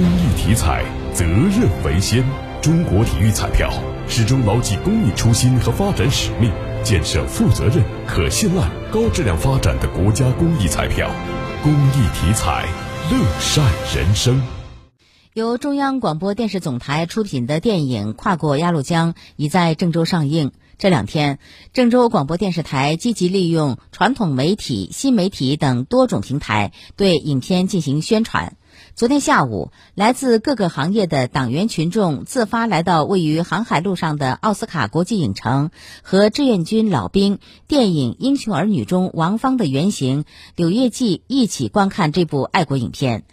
[0.00, 2.24] 公益体彩，责任为先。
[2.62, 3.70] 中国体育彩票
[4.08, 6.50] 始终牢记公益初心和发展使命，
[6.82, 11.10] 建设负责任、可信赖、高质量发展的国家公益彩票。
[11.62, 12.66] 公益体彩，
[13.10, 13.62] 乐善
[13.94, 14.40] 人生。
[15.34, 20.52] 由中央广播电视总台出品的电影《跨过鸭绿江》已在郑州上映。
[20.78, 21.38] 这两天，
[21.74, 28.56] 郑州广播电视台积极利用传统媒体、新媒体等多种平台对影片进行宣传。
[28.94, 35.70] 昨天下午，来自各个行业的党员群众自发来到位于航海路上的奥斯卡国际影城，
[36.02, 40.24] 和志愿军老兵电影《英雄儿女》中王芳的原型
[40.56, 43.24] 柳月季一起观看这部爱国影片。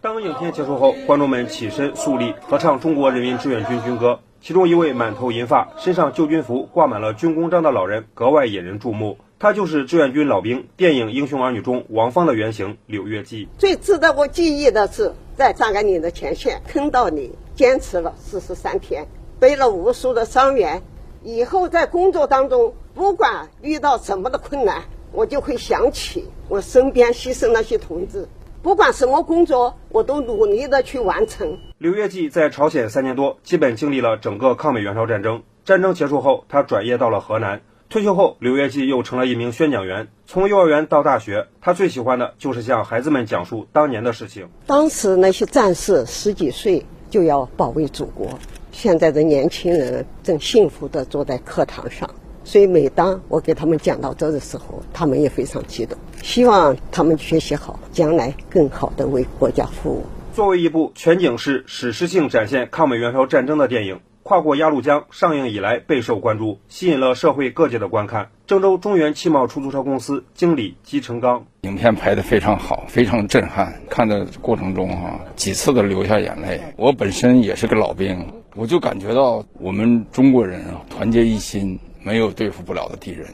[0.00, 4.20] 当影片结束后，观众们起身肃立，合唱中国人民志愿军军歌。
[4.42, 9.16] 其中一位满头银发、身上旧军服、挂满了军功章的老人格外引人注目。
[9.44, 13.46] 他就是志愿军老兵，电影《英雄儿女》中王芳的原型柳月季。
[13.58, 19.06] 最值得我记忆的是，在张甘岭的前线坑到你，坚持了四十三天，
[19.38, 20.82] 背了无数的伤员。
[21.22, 28.26] 以后在工作当中，不管遇到什么的困难，我就会想起我身边牺牲那些同志。
[28.62, 31.58] 不管什么工作，我都努力的去完成。
[31.76, 35.42] 柳月季在朝鲜三年多，基本经历了整个抗美援朝战争。
[35.66, 37.60] 战争结束后，他转业到了河南。
[37.88, 40.08] 退休后，刘月季又成了一名宣讲员。
[40.26, 44.48] 从幼儿园到大学，他最喜欢的就是向孩子们讲述当年的事情。
[44.66, 48.38] 当时那些战士十几岁就要保卫祖国，
[48.72, 52.10] 现在的年轻人正幸福的坐在课堂上。
[52.46, 60.04] 所以，每当我给他们讲到这的时候，他们也非常激动，希望他们学习好，将来更好的为国家服务。
[60.34, 68.30] 作为一部全景式、史诗性展现抗美援朝战争的电影，《跨过鸭绿江》上映以来备受关注，吸引了社会各界的观看。
[68.46, 76.60] 郑州中原汽贸出租车公司经理姬成刚：影片拍得非常好，非常震撼，看的过程中哈几次的流下眼泪。
[76.76, 81.78] 我本身也是个老兵，我就感觉到我们中国人啊团结一心。
[82.06, 83.28] 没有对付不了的敌人。